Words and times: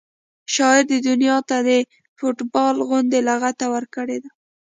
شاعر 0.53 0.83
دنیا 1.07 1.37
ته 1.49 1.57
د 1.67 1.69
فټبال 2.17 2.75
غوندې 2.87 3.19
لغته 3.29 3.65
ورکړې 3.75 4.17
ده 4.23 4.29